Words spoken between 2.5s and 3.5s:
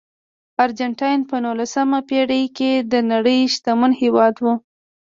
کې د نړۍ